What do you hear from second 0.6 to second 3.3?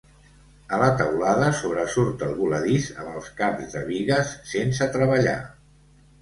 A la teulada sobresurt el voladís amb els